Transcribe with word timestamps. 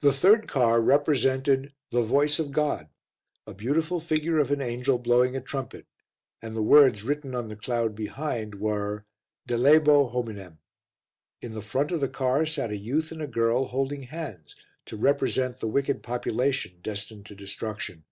The 0.00 0.12
third 0.12 0.46
car 0.46 0.80
represented 0.80 1.72
The 1.90 2.00
Voice 2.00 2.38
of 2.38 2.52
God, 2.52 2.88
a 3.48 3.52
beautiful 3.52 3.98
figure 3.98 4.38
of 4.38 4.52
an 4.52 4.60
Angel 4.62 4.96
blowing 4.96 5.34
a 5.34 5.40
trumpet, 5.40 5.88
and 6.40 6.54
the 6.54 6.62
words 6.62 7.02
written 7.02 7.34
on 7.34 7.48
the 7.48 7.56
cloud 7.56 7.96
behind 7.96 8.60
were 8.60 9.06
"Delebo 9.48 10.12
hominem." 10.12 10.60
In 11.42 11.54
the 11.54 11.62
front 11.62 11.90
of 11.90 11.98
the 11.98 12.06
car 12.08 12.46
sat 12.46 12.70
a 12.70 12.76
youth 12.78 13.10
and 13.10 13.20
a 13.20 13.26
girl 13.26 13.64
holding 13.64 14.04
hands 14.04 14.54
to 14.84 14.96
represent 14.96 15.58
the 15.58 15.66
wicked 15.66 16.00
population 16.00 16.78
destined 16.80 17.26
to 17.26 17.34
destruction. 17.34 18.04